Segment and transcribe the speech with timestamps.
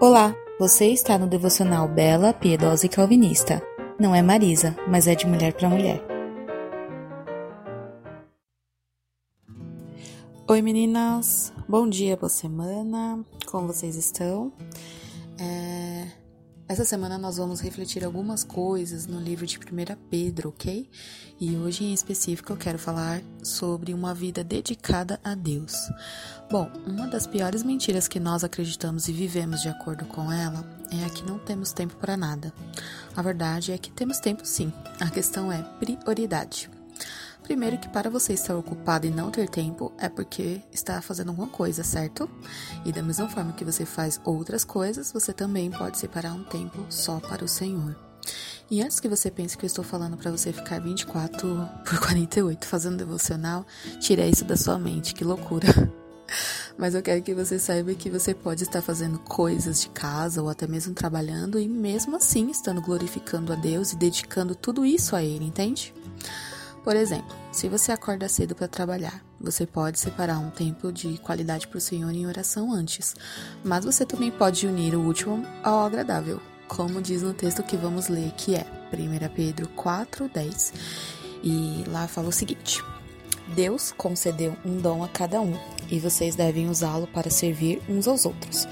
[0.00, 3.60] Olá, você está no devocional Bela, Piedosa e Calvinista.
[3.98, 6.00] Não é Marisa, mas é de mulher para mulher.
[10.46, 14.52] Oi meninas, bom dia, boa semana, como vocês estão?
[15.36, 16.06] É...
[16.68, 19.62] Essa semana nós vamos refletir algumas coisas no livro de 1
[20.10, 20.86] Pedro, ok?
[21.40, 25.90] E hoje em específico eu quero falar sobre uma vida dedicada a Deus.
[26.50, 30.62] Bom, uma das piores mentiras que nós acreditamos e vivemos de acordo com ela
[30.92, 32.52] é a que não temos tempo para nada.
[33.16, 36.68] A verdade é que temos tempo sim, a questão é prioridade.
[37.48, 41.48] Primeiro que para você estar ocupado e não ter tempo é porque está fazendo alguma
[41.48, 42.28] coisa, certo?
[42.84, 46.84] E da mesma forma que você faz outras coisas, você também pode separar um tempo
[46.90, 47.96] só para o Senhor.
[48.70, 51.48] E antes que você pense que eu estou falando para você ficar 24
[51.88, 53.64] por 48 fazendo devocional,
[53.98, 55.68] tira isso da sua mente, que loucura.
[56.76, 60.50] Mas eu quero que você saiba que você pode estar fazendo coisas de casa ou
[60.50, 65.22] até mesmo trabalhando e mesmo assim estando glorificando a Deus e dedicando tudo isso a
[65.24, 65.94] Ele, entende?
[66.88, 71.66] Por exemplo, se você acorda cedo para trabalhar, você pode separar um tempo de qualidade
[71.66, 73.16] para o Senhor em oração antes,
[73.64, 78.08] mas você também pode unir o último ao agradável, como diz no texto que vamos
[78.08, 80.72] ler, que é 1 Pedro 4:10.
[81.42, 82.84] E lá fala o seguinte:
[83.54, 85.58] Deus concedeu um dom a cada um,
[85.90, 88.68] e vocês devem usá-lo para servir uns aos outros,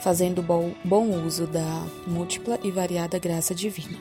[0.00, 3.98] fazendo bom, bom uso da múltipla e variada graça divina.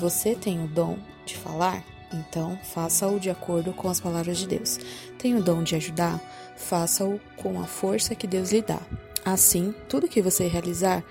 [0.00, 1.93] Você tem o dom de falar?
[2.14, 4.78] Então, faça-o de acordo com as palavras de Deus.
[5.18, 6.20] Tem o dom de ajudar?
[6.56, 8.80] Faça-o com a força que Deus lhe dá.
[9.24, 11.02] Assim, tudo que você realizar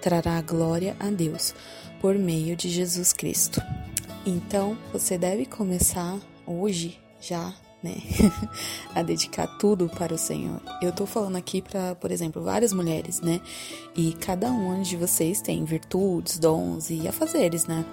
[0.00, 1.52] trará glória a Deus
[2.00, 3.60] por meio de Jesus Cristo.
[4.24, 7.52] Então, você deve começar hoje já
[7.82, 7.96] né,
[8.94, 10.60] a dedicar tudo para o Senhor.
[10.80, 13.40] Eu tô falando aqui para, por exemplo, várias mulheres, né?
[13.96, 17.84] E cada uma de vocês tem virtudes, dons e afazeres, né?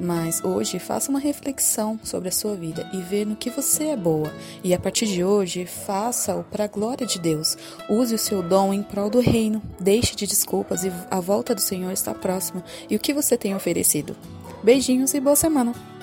[0.00, 3.96] Mas hoje faça uma reflexão sobre a sua vida e vê no que você é
[3.96, 4.32] boa.
[4.62, 7.56] E a partir de hoje, faça-o para a glória de Deus.
[7.88, 9.62] Use o seu dom em prol do reino.
[9.80, 12.64] Deixe de desculpas e a volta do Senhor está próxima.
[12.90, 14.16] E o que você tem oferecido?
[14.62, 15.95] Beijinhos e boa semana!